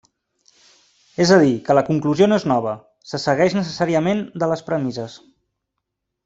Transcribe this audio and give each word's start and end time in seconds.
És 1.25 1.33
a 1.35 1.37
dir, 1.43 1.51
que 1.67 1.75
la 1.79 1.83
conclusió 1.89 2.29
no 2.31 2.39
és 2.41 2.45
nova, 2.53 2.73
se 3.11 3.21
segueix 3.27 3.57
necessàriament 3.59 4.25
de 4.45 4.49
les 4.55 4.65
premisses. 4.71 5.21